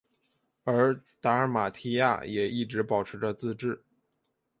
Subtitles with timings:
[0.63, 3.83] 而达尔马提亚也一直保持着自治。